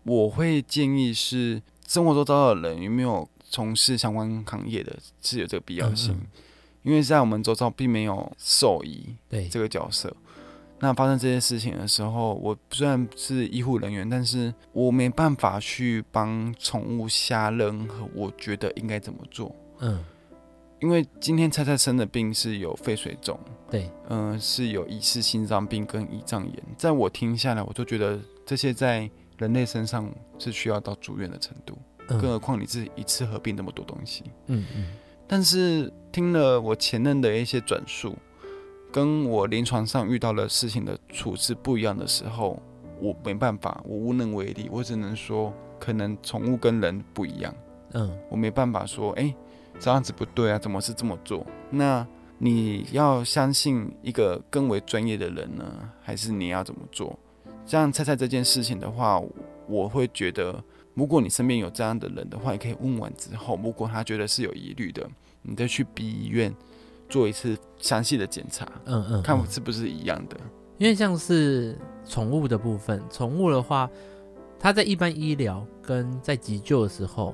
[0.03, 6.13] 我会建议是生活中找的人有没有从事相关行业的，是有这个必要性。
[6.13, 6.27] 嗯嗯
[6.83, 10.15] 因为在我们周遭并没有兽医对这个角色，
[10.79, 19.55] 那发生这些事情的时候，我虽然是医护人员，但是我没办法去帮宠物下任何我觉得应该怎么做。
[19.79, 20.03] 嗯，
[20.79, 23.39] 因为今天菜菜生的病是有肺水肿，
[23.71, 34.87] 对，嗯、呃，是有疑似心脏病跟胰脏炎，在我听下来，我就觉得这些在人类身上是需要到住院的程度，嗯、更何况你是一次合并那么多东西，嗯嗯。
[35.27, 38.15] 但是听了我前任的一些转述，
[38.91, 42.61] 跟我临床上遇到的事情的处置不一样的时候，
[42.99, 47.53] 我没办法，我无能为力，我只能说，可能宠物跟人不一样，
[47.93, 49.35] 嗯，我没办法说，哎、欸。
[49.79, 51.45] 这样子不对啊，怎么是这么做？
[51.69, 52.03] 那
[52.39, 55.63] 你要相信一个更为专业的人呢，
[56.01, 57.15] 还是你要怎么做？
[57.63, 59.21] 像菜菜这件事情的话，
[59.67, 60.63] 我会觉得，
[60.95, 65.07] 如果你身边有这样的人的话，你可以问完之后，如果他觉得是有疑虑的，
[65.43, 66.51] 你再去 B 医院
[67.09, 70.37] 做一次详细的检查，嗯，嗯嗯，看是不是一样的。
[70.77, 73.89] 因为像是宠物的部分，宠物的话，
[74.59, 77.33] 它在一般医疗跟在急救的时候。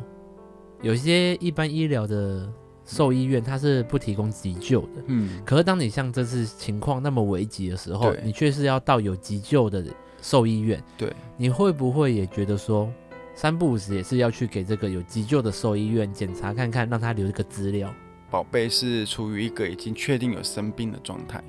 [0.81, 2.45] 有些一般医疗的
[2.83, 5.03] 兽医院，它是不提供急救的。
[5.05, 9.81] 嗯，可是当你像这次情况那么危急的时候，你却是要到有急救的
[10.21, 10.83] 兽医院。
[10.97, 12.91] 对，你会不会也觉得说，
[13.33, 17.89] 三不五时也是要去给这个有急救的兽医院检查看看，让他留一个资料？
[18.33, 21.39] 宝贝是处于一个已经确定有生病的状态，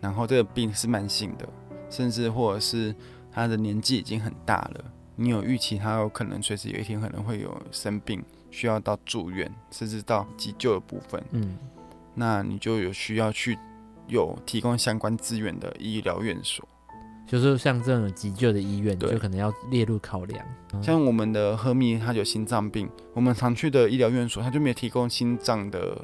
[0.00, 1.48] 然后这个病是慢性的，
[1.90, 2.94] 甚至或者是
[3.32, 4.84] 他的年纪已经很大了，
[5.16, 8.22] 你有预期他有可能随时有一天可能会有生病。
[8.52, 11.56] 需要到住院，甚至到急救的部分，嗯，
[12.14, 13.58] 那你就有需要去
[14.06, 16.68] 有提供相关资源的医疗院所，
[17.32, 20.46] 就是像这种急救的医院，就可能要列入考量。
[20.82, 25.98] 像我们的赫密，他有心脏病，我们常去的医疗院所，他就没有提供心脏的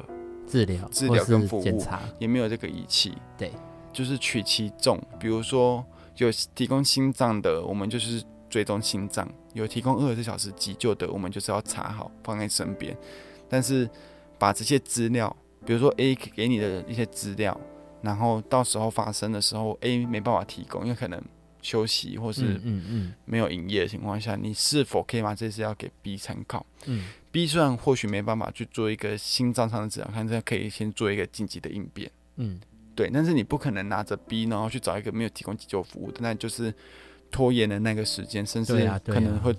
[0.46, 1.84] 治疗、治疗跟服务，
[2.18, 3.12] 也没有这个仪器。
[3.36, 3.52] 对，
[3.92, 5.84] 就是取其重，比如说
[6.16, 8.24] 有提供心脏的，我们就是。
[8.50, 12.96] 追踪心脏有提供二十四小时急救的，我们就是要查好放在身边。
[13.46, 13.86] 但是
[14.38, 15.36] 把这些资料，
[15.66, 17.54] 比如说 A 给你的一些资料，
[18.02, 21.22] 然后到时候发生的时候，A 没办法提供，因为可能
[21.62, 22.60] 休息或是
[23.24, 26.64] 没有营业的情况下，你是否可以把这些要给 B 参考？
[26.86, 32.10] 嗯，B 虽然或许没办法去做一个心脏上的治疗，看这可以先做一个紧急的应变。
[32.36, 32.60] 嗯，
[32.94, 36.74] 对，但是你不可能拿着 B 然后去找一个没有提供急救服务的，那就是。
[37.30, 38.72] 拖延的那个时间，甚至
[39.04, 39.54] 可能会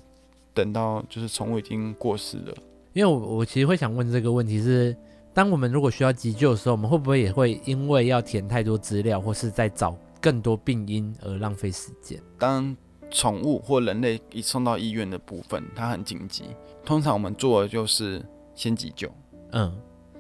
[0.56, 2.58] 等到就是宠物已经过世了。
[2.94, 4.98] 因为我我其实会想问这个问题是：
[5.40, 12.22] 当我们如果需要急救的时候，我们会不会也会因为要填太多资料，或是在找更多病因而浪费时间？
[12.38, 12.76] 当
[13.10, 16.44] 宠物或人类一送到医院的部分，它很紧急，
[16.84, 18.22] 通常我们做的就是
[18.54, 19.10] 先急救。
[19.54, 19.74] 嗯，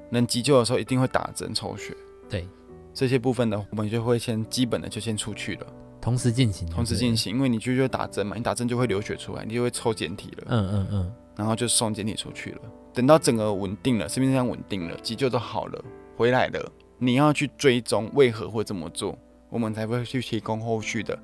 [0.10, 1.94] 能急救的时候一定会打针抽血。
[2.30, 2.48] 对，
[2.94, 5.68] 这些部分呢我们就会先基本的就先出去了。
[6.00, 12.62] 同时进行，同时进行，因为你就就打针嘛，你打针就会流血出来，你就会抽检体了，嗯嗯嗯，然后就送检体出去了。
[12.94, 15.82] 等到整个稳定了，生命这样稳定了，急救都好了，
[16.18, 19.18] 回来了，你要去追踪为何会这么做，
[19.50, 21.18] 我们才会去提供后续的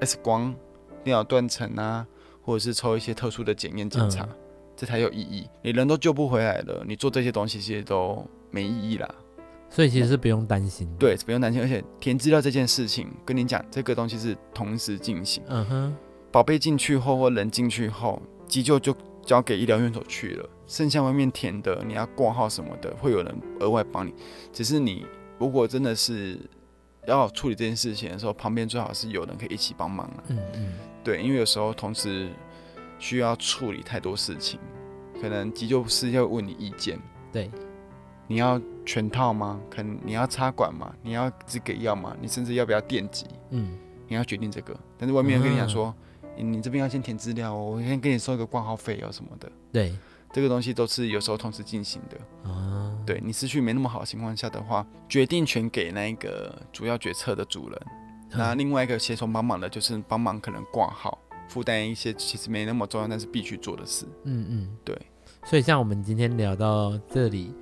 [0.00, 0.54] X 光、
[1.02, 2.06] 电脑断层啊，
[2.40, 4.36] 或者是抽一些特殊的检验检查，嗯、
[4.76, 5.48] 这才有意义。
[5.60, 9.12] 你人都救不回来了，你做这些东西其实都没意义啦。
[9.70, 11.60] 所以其实是不用担心，对，不用担心。
[11.60, 15.42] 而且填资料这件事情，跟你讲，这个东西是同时进行。
[15.48, 15.96] 嗯哼，
[16.30, 18.96] 宝贝进去后或人进去后，急救就
[19.28, 20.48] 交给医疗院所去了。
[20.66, 24.14] 剩下外面填的，你要挂号什么的，会有人额外帮你。
[24.54, 25.04] 只是你
[25.38, 26.38] 如果真的是
[27.06, 30.24] 要处理这件事情的时候，旁边最好是有人可以一起帮忙了。
[30.28, 30.72] 嗯嗯，
[31.04, 32.30] 对，因为有时候同时
[32.98, 34.58] 需要处理太多事情，
[35.20, 36.98] 可能急救师要问你意见。
[37.30, 37.50] 对。
[38.30, 39.60] 你要全套吗？
[39.70, 40.94] 可能你要插管吗？
[41.02, 42.16] 你要只给药吗？
[42.20, 43.26] 你甚至要不要电击？
[43.50, 44.74] 嗯，你要决定这个。
[44.98, 45.94] 但是外面跟你讲说，嗯、
[46.42, 49.50] 你这边要先填资料哦，我先给你收一个挂号费哦什么的。
[49.72, 49.94] 对，
[50.32, 52.50] 这个东西都是有时候同时进行的。
[52.50, 57.80] 啊，对，你思绪没那么好的情况下的话，决定权给那个主要决策的主人。
[58.30, 64.06] 那、嗯、另外一个协同帮忙的就是帮忙可能挂号，负担一些其实没那么重要但是必须做的事。
[64.24, 64.96] 嗯嗯，对。
[65.44, 67.54] 所以像我们今天聊到这里。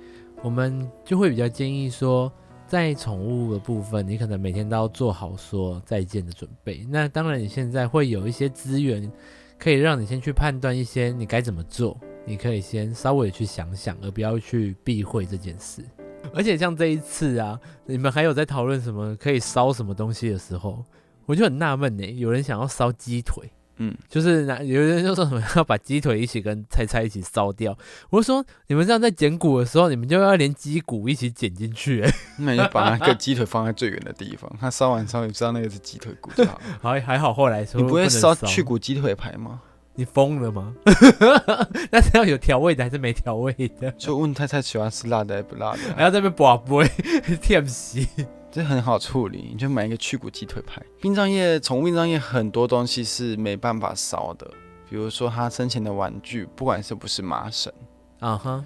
[0.43, 2.31] 我们就会比较建议说，
[2.67, 6.85] 在宠物的部分，你可能每天都要做好说再见的准备。
[6.89, 9.09] 那当然，你现在会有一些资源，
[9.57, 11.97] 可以让你先去判断一些你该怎么做。
[12.25, 15.81] 你可以先稍微去想想，而不要去避讳这件事。
[16.35, 20.83] 而且像这一次啊，你们还有在讨论什么可以烧什么东西的时候，
[21.25, 22.03] 我就很纳闷呢。
[22.03, 23.49] 有人想要烧鸡腿。
[23.77, 27.77] 嗯，就是那有人就说什么要把鸡腿一起跟菜菜一起烧掉，
[28.09, 36.59] 我就说你们这样在捡骨的时候，你们就要连鸡骨一起捡进去，欸，那你就把那个鸡腿放在最远的地方，他烧完之后，你知道那个是鸡腿骨就好。
[36.81, 39.61] 还还好，后来说你不会烧去骨鸡腿排吗？
[39.99, 40.75] 你疯了吗？
[41.89, 43.89] 那是要有调味的还是没调味的？
[43.97, 45.79] 就问太太喜欢吃辣的还是不辣的？
[45.95, 46.87] 还要在那边拔杯
[47.41, 48.07] 舔洗，
[48.57, 49.49] 这很好处理。
[49.51, 50.81] 你就买一个去骨鸡腿排。
[50.99, 54.49] 殡葬业，宠物殡葬业很多东西是没办法烧的，
[54.89, 57.71] 比如说他生前的玩具，不管是不是麻绳，
[58.19, 58.63] 啊哈、uh，huh、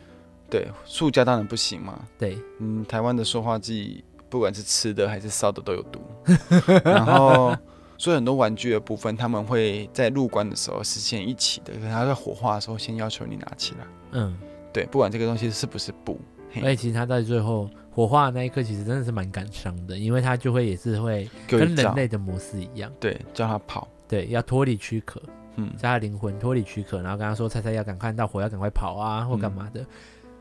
[0.50, 2.00] 对，塑胶当然不行嘛。
[2.18, 6.00] 对，嗯，台湾的塑化剂，不管是吃的还是烧的都有毒。
[6.86, 7.54] 然后。
[7.98, 13.86] 所以很多玩具的部分，他们会在入关的时候是先一起的，可是他在火化的时候先要求你拿起来。
[14.14, 14.36] 嗯，
[14.74, 16.20] 对，不管这个东西是不是布，
[16.58, 25.22] 而且其实他在最后火化的那一刻，其实真的是蛮感伤的，因为他就会也是会跟人类的模式一样，对，叫他跑，对，要脱离躯壳，
[25.56, 29.88] 嗯，叫他灵魂脱离躯壳，然后跟他说菜菜要赶快到火，要赶快跑啊，或干嘛的，嗯，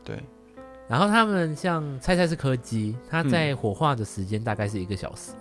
[0.03, 0.19] 对。
[0.87, 5.31] 然后他们像菜菜是柯基，他在火化的时间大概是一个小时。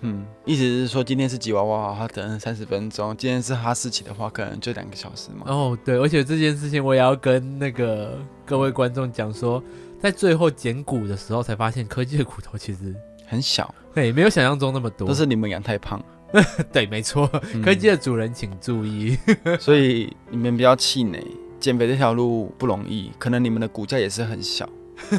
[0.00, 5.44] 嗯，意思是说今天是吉娃娃，他等三十分钟；今天是哈士奇的话，可能就两个小时嘛。
[5.46, 8.16] 哦，对，而且这件事情我也要跟那个
[8.46, 9.62] 各位观众讲说，
[10.00, 12.94] 在最后捡骨的时候才发现，柯基的骨头其实
[13.26, 15.08] 很小，对，没有想象中那么多。
[15.08, 16.02] 都是你们养太胖。
[16.72, 17.26] 对，没错，
[17.64, 19.18] 柯基的主人请注意。
[19.44, 21.24] 嗯、 所以你们不要气馁，
[21.58, 24.68] 减肥这条路不容易，可能你们的骨架也是很小。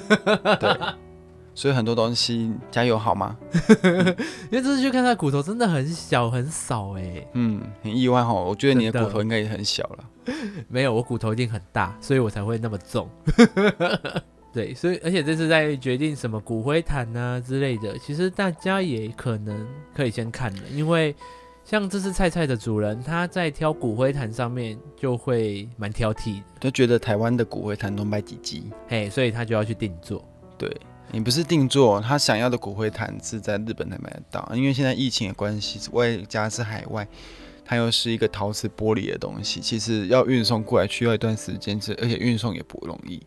[0.59, 0.77] 对。
[1.55, 3.35] 所以很多东西加油好吗？
[4.49, 8.31] 因为这次去看他骨头真的很小很少哎、欸，嗯，很意外哈。
[8.31, 10.33] 我觉得你的骨头应该也很小了。
[10.69, 13.09] 没有，我骨头一定很大，所以我才会那么重。
[14.51, 21.15] 对，所以而且这次在决定什么骨灰坛啊之类的，其实大家也可能可以先看了，因为
[21.63, 30.23] 像这次菜菜的主人，他在挑骨灰坛上面就会蛮挑剔的，就觉得台湾的骨灰坛都卖几级，嘿，所以他就要去定做，
[30.57, 30.69] 对。
[31.11, 37.07] 你不是定做，他想要的骨灰坛是在日本才买得到，因为现在疫情的关系，外加是海外，
[37.65, 43.19] 它又是一个陶瓷玻璃的东西，其实要运送过来需要一段时间，而且运送也不容易。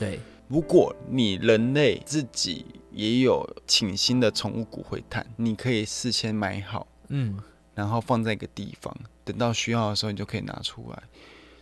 [0.00, 7.38] 对，如果你人类自己也有请新的宠物骨灰坛，你可以事先买好，嗯，
[7.74, 11.02] 然后放在一个地方，等到需要的时候你就可以拿出来。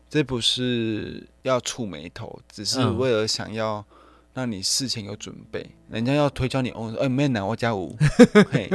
[0.09, 3.85] 这不是要触眉头，只是为了想要。
[4.37, 7.97] 让你事前有准备，人家要推销你，哦，哎，没拿我家五，
[8.53, 8.71] 嘿，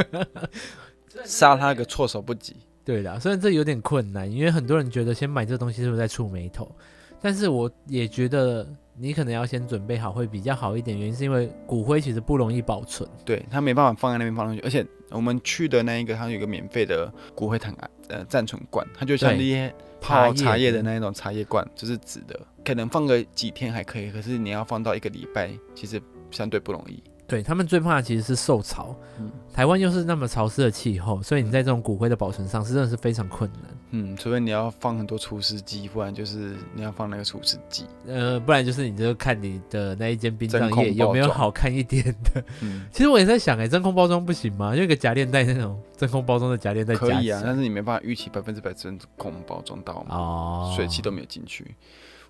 [1.24, 2.56] 杀他个措手不及。
[2.84, 6.76] 对的，虽然这有点困难，因为很多人觉得先买这东西是不是在触眉头，
[7.22, 8.68] 但是我也觉得
[9.02, 17.76] 你可能要先准备好会比较好一点，原因是因为骨灰其实不容易保存，对，它没办法放在那边放上去，而且我们去的那一个，它有一个免费的骨灰坛，
[18.10, 22.40] 呃，暂存罐，它就像那些泡茶叶的那一种茶叶罐，就是纸的。
[22.64, 27.02] 可能放个几天还可以，可是你要放到一个礼拜，其实相对不容易。
[27.32, 33.72] 对，他们最怕的其实是受潮，嗯，台湾又是那么潮湿的气候，所以你在这种骨灰的保存上是真的是非常困难。
[33.92, 37.86] 嗯，除非你要放很多除湿机，不然就是你要放那个除湿机。
[38.06, 42.44] 呃，不然就是你就看你的那一间殡葬业有没有好看一点的。
[42.60, 44.76] 嗯，其实我也在想，哎，真空包装不行吗？
[44.76, 51.76] 用个夹链袋那种真空包装的夹链袋可以啊，但是你没办法预期百分之百真空包装到嘛，哦，水汽都没有进去。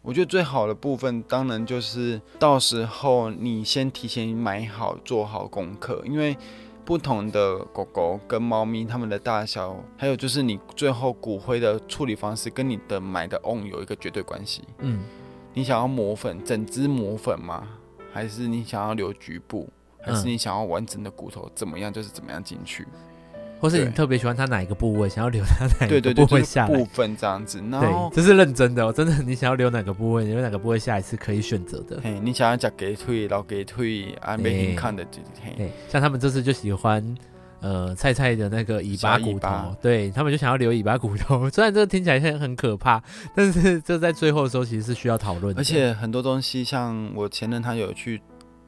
[0.04, 6.36] 我觉得最好的部分，当然就是到时候你先提前买好，做好功课，因为
[6.84, 14.64] 不同的狗狗跟猫咪，它们的大小，还有就是你最后骨灰的处理方式，跟你的买的瓮有一个绝对关系。
[14.80, 15.04] 嗯，
[15.54, 17.68] 你想要磨粉，整只磨粉吗？
[18.12, 19.70] 还是你想要留局部？
[20.02, 21.48] 还是你想要完整的骨头？
[21.54, 22.88] 怎么样就是怎么样进去。
[23.62, 27.64] 或是你特别喜欢它哪一个部位，想要留它哪一个部位下来，对对对，部分这样子。
[27.70, 32.02] 然后对，这是认真的哦，真的，你想要留哪个部位，留哪个部位下一次可以选择的。
[32.04, 35.72] 嘿，你想要夹鸡腿、老鸡腿啊，没人看的就嘿。
[35.88, 37.16] 像他们这次就喜欢
[37.60, 41.48] 呃菜菜的那个尾巴骨头，对他们就想要留尾巴骨头。
[41.54, 43.00] 虽然这个听起来很很可怕，
[43.36, 45.62] 但是这在最后的时候其实是需要讨论的。
[45.62, 48.20] 而且很多东西，像我前任他有去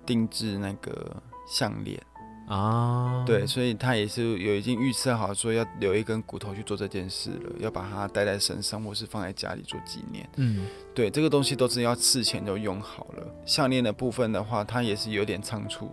[0.06, 1.16] 定制那个
[1.50, 2.00] 项链。
[2.48, 10.30] 啊，对，所以他也是有已经预测好，说要留一根骨头去做这件事了，要把它带在身上，或是放在家里做纪念。
[10.36, 13.26] 嗯，对，这个东西都是要事前就用好了。
[13.46, 15.90] 项链的部分的话，它也是有点仓促。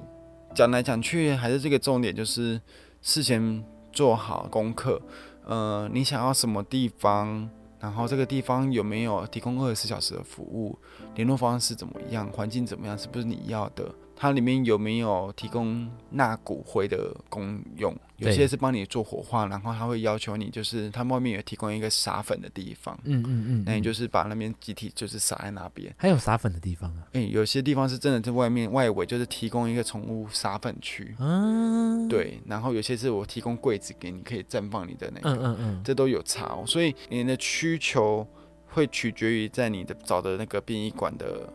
[0.54, 2.60] 讲来讲去，还是这个重点，就是
[3.00, 5.00] 事前做好功课。
[5.46, 7.48] 呃，你想要什么地方？
[7.78, 10.78] 然后这个地方有没有提供二十四小时的服务？
[11.14, 12.28] 联络方式怎么样？
[12.30, 12.98] 环境怎么样？
[12.98, 13.90] 是不是你要的？
[14.20, 17.96] 它里面有没有提供纳骨灰的功用？
[18.18, 22.94] 有些是帮你做火化，然后他会要求你，就是他外面有提供一个撒粉的地方。
[23.04, 25.90] 嗯嗯嗯，那你就是把那边集体就是撒在那边。
[25.96, 27.08] 还有撒粉的地方啊？
[27.12, 31.16] 诶，有些地方是真的在外面外围，就是提供一个宠物撒粉区。
[31.18, 32.38] 嗯，对。
[32.44, 35.30] 然后有些是我提供柜子给你，可以绽放你的那个。
[35.30, 36.62] 嗯嗯嗯，这都有差哦。
[36.66, 38.28] 所以你的需求
[38.66, 41.50] 会取决于在你的找的那个殡仪馆的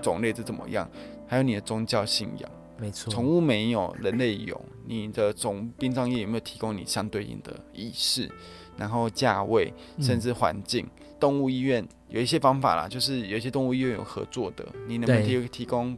[0.00, 0.88] 种类是怎么样，
[1.30, 2.50] 还有你的宗教信仰。
[2.76, 4.60] 没错，宠物没有，人类有。
[4.84, 8.28] 你的总殡葬业有没有提供你相对应的仪式，
[8.76, 10.84] 然后价位，甚至环境？
[10.84, 15.96] 嗯、动物医院有一些方法啦，就是有一些动物医院有合作的，你能不能提提供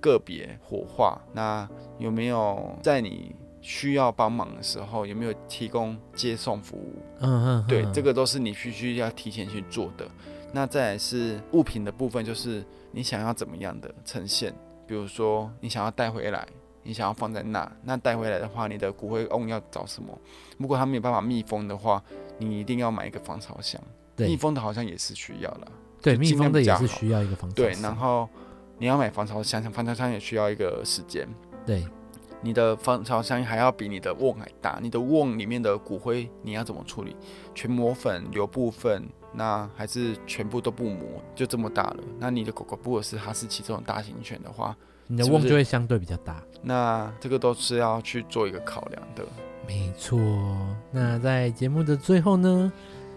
[0.00, 1.20] 个别火化？
[1.34, 1.68] 那
[1.98, 6.94] 有没有在你需要帮忙的时候，有没有提供接送服务？
[7.20, 10.08] 嗯嗯，嗯，对，这个都是你必须要提前去做的。
[10.54, 14.54] 那再来是物品的部分，就是你想要怎么样的呈现？
[14.86, 16.46] 比如说你想要带回来。
[16.84, 20.18] 你想要放在那，那带回来的话，你的骨灰瓮要找什么？
[20.58, 22.02] 如果它没有办法密封的话，
[22.38, 23.80] 你一定要买一个防潮箱。
[24.16, 25.68] 对，密封的好像也是需要了。
[26.00, 27.72] 对，密封的也是需要一个防潮箱。
[27.72, 28.28] 对，然后
[28.78, 31.28] 你要买防潮箱，防潮箱也需要一个时间。
[31.64, 31.86] 对，
[32.42, 34.78] 你的防潮箱还要比你的瓮还大。
[34.82, 37.16] 你的瓮里面的骨灰你要怎么处理？
[37.54, 41.22] 全磨粉留部分，那还是全部都不磨？
[41.34, 41.96] 就这么大了。
[42.18, 44.76] 那你的狗狗如果是哈士奇这种大型犬的话。
[45.08, 49.22] 你的瓮就会相对比较大，那这个都是要去做一个考量的。
[49.66, 50.18] 没错，
[50.90, 52.72] 那在节目的最后呢，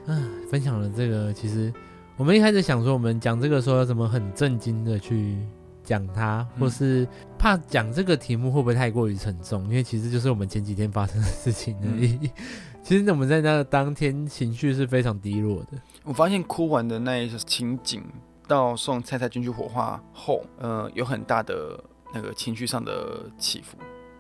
[0.05, 0.11] 啊，
[0.49, 1.71] 分享了这个，其实
[2.17, 5.37] 我们一开始想说，我们讲这个时候要怎么很震惊的去
[5.85, 7.07] 讲它，或是
[7.37, 12.19] 怕讲这个题目会不会太过于沉重，因为其实就是我们前几天发生的事情而已。
[12.21, 12.29] 嗯、
[12.83, 15.77] 其实我们在那个当天情绪是非常低落的。
[16.03, 18.03] 我发现哭完的那一个情景。
[18.47, 21.83] 到送菜菜进去火化后，呃，有很大的
[22.13, 23.75] 那个情绪上的起伏。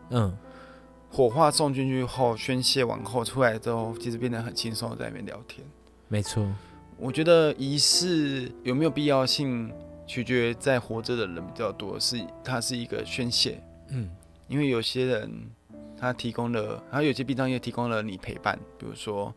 [0.09, 0.35] 嗯，
[1.11, 5.63] 火化送进去后，宣泄完后出来之后，其实变得很轻松的在那边聊天。
[6.07, 6.43] 没错，
[6.97, 9.71] 我觉得仪式有没有必要性，
[10.07, 13.61] 取决于在活着的人比较多，是它是一个宣泄。
[13.89, 14.09] 嗯，
[14.47, 15.49] 因为有些人
[15.97, 19.33] 他提供了，还有有些殡葬业提供了你陪伴，比如说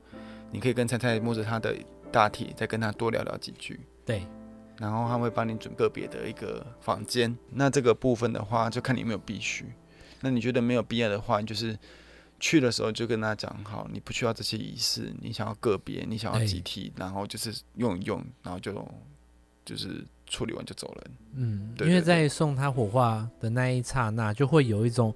[0.51, 1.75] 你可以跟菜菜摸着他的
[2.11, 3.81] 大体，再跟他多聊聊几句。
[4.05, 4.23] 对。
[4.81, 9.65] 然后他会帮你准个别的一个房间，那这个部分的话就看你有没有必须。
[10.21, 11.77] 那你觉得没有必要的话，你就是
[12.39, 18.89] 去的时候就跟他讲好，你不需要这些仪式，你想要个别，你想要集体，然后就是用一用，然后就
[19.65, 21.05] 就是处理完就走了。
[21.35, 25.15] 嗯，对对对，因为在送他火化的那一刹那，就会有一种。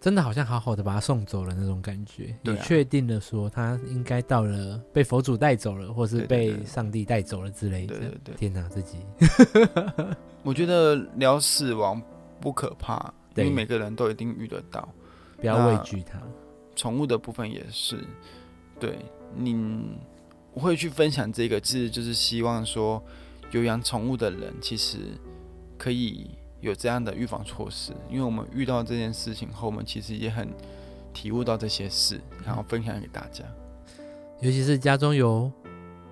[0.00, 7.98] 真的好像好好的把他送走了那种感觉，你确定的说他应该到了被佛祖带走了，或是被上帝带走了之类的。
[7.98, 8.98] 对对对，天哪，自己。
[10.44, 12.00] 我觉得聊死亡
[12.40, 14.88] 不可怕，因为每个人都一定遇得到，
[15.40, 16.22] 不要畏惧它。
[16.76, 17.98] 宠物的部分也是，
[18.78, 19.00] 对
[19.34, 19.98] 你
[20.52, 23.02] 我会去分享这个，其实就是希望说
[23.50, 24.98] 有养宠物的人其实
[25.76, 26.30] 可以。
[26.60, 30.48] 有这样的预防措施，因为我们遇到这件事情后，我们其实也很
[31.12, 33.44] 体悟到这些事，然后分享给大家。
[34.40, 35.48] 尤其是家中有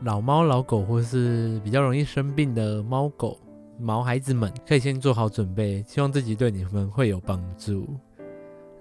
[0.03, 3.37] 老猫、老狗，或是比较容易生病的猫狗、
[3.77, 7.85] 毛孩子们，可以先做好准备，希望自己对你们会有帮助。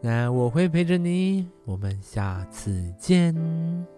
[0.02, 3.95] 那我会陪着你，我们下次见。